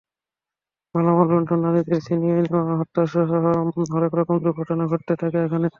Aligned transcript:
মালামাল 0.95 1.27
লুণ্ঠন, 1.31 1.59
নারীদের 1.65 1.99
ছিনিয়ে 2.07 2.35
নেওয়া, 2.43 2.73
হত্যাসহ 2.79 3.29
হরেকরকম 3.93 4.35
দুর্ঘটনা 4.43 4.83
ঘটতে 4.91 5.13
থাকে 5.21 5.37
এখানে। 5.45 5.67